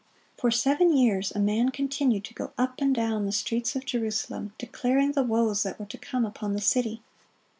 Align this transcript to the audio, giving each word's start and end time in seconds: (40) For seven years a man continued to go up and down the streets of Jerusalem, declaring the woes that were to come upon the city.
(40) 0.37 0.41
For 0.41 0.49
seven 0.57 0.97
years 0.97 1.31
a 1.31 1.37
man 1.37 1.69
continued 1.69 2.23
to 2.23 2.33
go 2.33 2.53
up 2.57 2.73
and 2.81 2.95
down 2.95 3.27
the 3.27 3.31
streets 3.31 3.75
of 3.75 3.85
Jerusalem, 3.85 4.51
declaring 4.57 5.11
the 5.11 5.21
woes 5.21 5.61
that 5.61 5.77
were 5.79 5.85
to 5.85 5.97
come 5.99 6.25
upon 6.25 6.53
the 6.53 6.59
city. 6.59 7.03